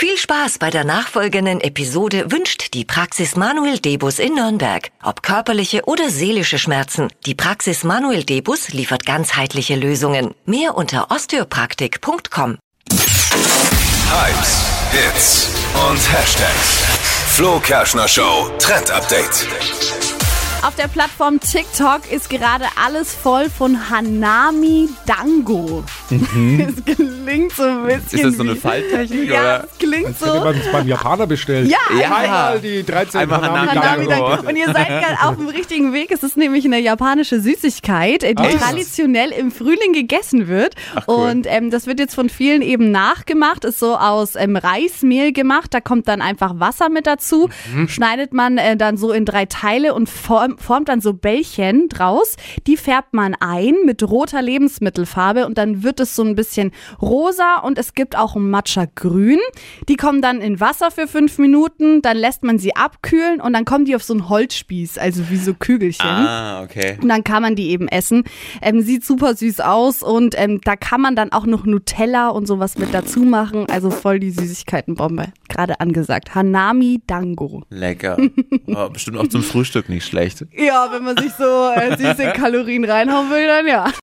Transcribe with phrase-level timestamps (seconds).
[0.00, 4.92] Viel Spaß bei der nachfolgenden Episode wünscht die Praxis Manuel Debus in Nürnberg.
[5.02, 10.36] Ob körperliche oder seelische Schmerzen, die Praxis Manuel Debus liefert ganzheitliche Lösungen.
[10.46, 12.58] Mehr unter osteopraktik.com.
[12.92, 15.48] Hypes, Hits
[15.90, 16.84] und Hashtags.
[17.34, 19.48] Flo Kerschner Show Trend Update.
[20.62, 25.84] Auf der Plattform TikTok ist gerade alles voll von Hanami Dango.
[26.10, 27.94] Es klingt so ein bisschen.
[27.94, 27.98] Mhm.
[28.10, 29.30] Ist das so eine Falttechnik?
[29.30, 29.68] Ja, oder?
[29.90, 30.40] Klingt Hätte so.
[30.44, 31.68] man es beim Japaner bestellt.
[31.70, 32.14] Ja, Ja.
[32.16, 34.46] Einmal die 13 Einmal Hanami Hanami.
[34.48, 36.10] Und ihr seid gerade auf dem richtigen Weg.
[36.10, 38.58] Es ist nämlich eine japanische Süßigkeit, äh, die Ah.
[38.58, 40.74] traditionell im Frühling gegessen wird.
[41.08, 41.14] cool.
[41.30, 43.64] Und ähm, das wird jetzt von vielen eben nachgemacht.
[43.64, 45.72] Ist so aus ähm, Reismehl gemacht.
[45.74, 47.48] Da kommt dann einfach Wasser mit dazu.
[47.74, 47.88] Mhm.
[47.88, 52.36] Schneidet man äh, dann so in drei Teile und form, formt dann so Bällchen draus.
[52.66, 57.56] Die färbt man ein mit roter Lebensmittelfarbe und dann wird es so ein bisschen rosa
[57.62, 59.38] und es gibt auch ein Matcha grün.
[59.88, 63.64] Die kommen dann in Wasser für fünf Minuten, dann lässt man sie abkühlen und dann
[63.64, 66.06] kommen die auf so einen Holzspieß, also wie so Kügelchen.
[66.06, 66.98] Ah, okay.
[67.00, 68.24] Und dann kann man die eben essen.
[68.62, 72.46] Ähm, sieht super süß aus und ähm, da kann man dann auch noch Nutella und
[72.46, 73.66] sowas mit dazu machen.
[73.70, 75.26] Also voll die Süßigkeitenbombe.
[75.48, 76.34] Gerade angesagt.
[76.34, 77.62] Hanami Dango.
[77.70, 78.16] Lecker.
[78.68, 80.44] Aber bestimmt auch zum Frühstück nicht schlecht.
[80.52, 83.90] Ja, wenn man sich so äh, süße Kalorien reinhauen will, dann ja.